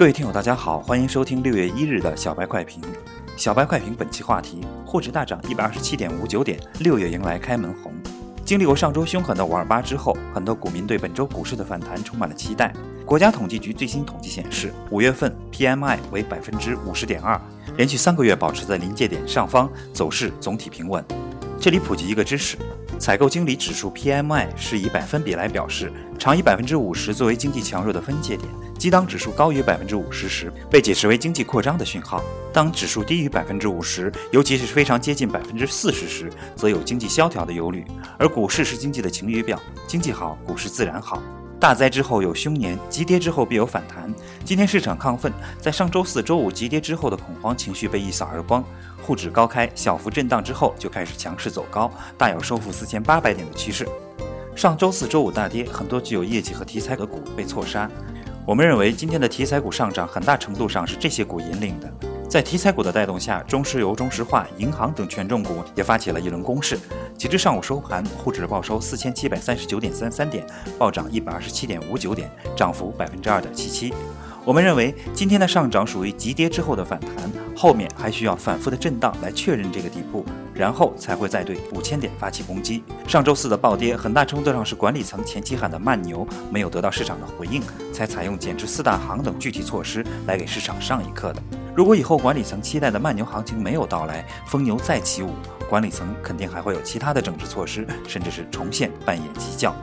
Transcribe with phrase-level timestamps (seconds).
[0.00, 2.80] 各位听友，大家好，欢迎收听六月一日的小白快评。
[3.36, 7.92] 小白快评本期话题：沪指大涨一百二十七点五九点，六月迎来开门红。
[8.42, 12.72] 经历过上周凶狠的五二八之后，很多股民对本周股市的反弹充满了期待。
[13.04, 17.38] 国家统计局最新统计显示，五月份 PMI 为百分之五十点二，
[17.76, 21.04] 连续三个月保持在临界点上方，走势总体平稳。
[21.60, 22.56] 这里普及一个知识。
[22.98, 28.48] 采购经理指数 PMI 是以百分比来表示，常以百分之五十作为经济强弱的分界点。
[28.78, 37.84] 即当指数高于百分之五十时，被解释为经济扩张的讯号；当指数低于百分之五十，尤其是非常接近百分之四十时，则有经济萧条的忧虑。
[38.18, 41.22] 而股市是经济的晴雨表，经济好，股市自然好。
[41.60, 44.12] 大灾之后有凶年，急跌之后必有反弹。
[44.46, 48.64] 今天市场亢奋，在上周四周五急跌之后的恐慌情绪被一扫而光，
[49.02, 53.86] 沪指高开小幅震荡之后就开始强势走高，大有收复四千八百点的趋势。
[54.56, 57.90] 上周四周五大跌，很多具有业绩和题材的股被错杀。
[58.46, 62.09] 我们认为今天的题材股上涨很大程度上是这些股引领的。
[62.30, 66.78] 在题材股的带动下，中石油、中石化、银行等权重股也发起了一轮攻势。
[67.18, 70.46] 截至上午收盘，沪指报收四千七百三十九点三三点，
[70.78, 73.92] 暴涨一百二十七点五九点，涨幅百分之二点七七。
[74.44, 82.84] 我们认为今天的上涨属于急跌之后的反弹，后面还需要反复的震荡来确认这个底部，然后才会再对五千点发起攻击。
[83.08, 87.60] 上周四的暴跌很大程度上是管理层前期喊的慢牛没有得到市场的回应，
[87.92, 91.42] 才采用减持四大行等具体措施来给市场上一课的。
[91.74, 95.34] 如果以后管理层期待的慢牛行情没有到来，疯牛再起舞，
[95.68, 99.74] 管理层肯定还会有其他的整治措施，甚至是重现半夜鸡叫。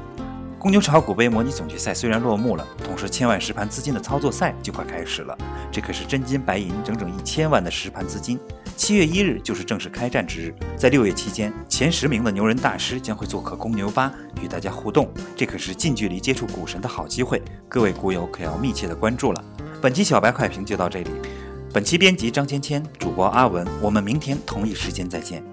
[0.60, 5.38] 公牛炒股杯模拟总决赛虽然落幕了，同时千万实盘资金的操作赛就快开始了。
[5.72, 8.40] 这可是真金白银，整整一千万的实盘资金。
[8.76, 19.44] 七月一日就是正式开战之日，在六月期间，前十名的牛人大师将会做客公牛吧与大家互动，这可是近距离接触股神的好机会，各位股友可要密切的关注了。
[19.80, 21.12] 本期小白快评就到这里。
[21.78, 25.44] 本期编辑张芊芊，主播阿文，我们明天同一时间再见。